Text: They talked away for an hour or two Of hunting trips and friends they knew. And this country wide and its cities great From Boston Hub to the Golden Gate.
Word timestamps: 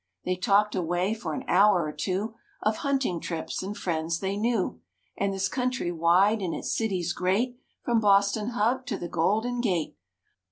They 0.25 0.35
talked 0.35 0.73
away 0.73 1.13
for 1.13 1.35
an 1.35 1.43
hour 1.47 1.83
or 1.83 1.91
two 1.91 2.33
Of 2.63 2.77
hunting 2.77 3.19
trips 3.19 3.61
and 3.61 3.77
friends 3.77 4.19
they 4.19 4.35
knew. 4.35 4.81
And 5.15 5.31
this 5.31 5.47
country 5.47 5.91
wide 5.91 6.41
and 6.41 6.55
its 6.55 6.75
cities 6.75 7.13
great 7.13 7.59
From 7.85 7.99
Boston 7.99 8.47
Hub 8.47 8.87
to 8.87 8.97
the 8.97 9.07
Golden 9.07 9.61
Gate. 9.61 9.95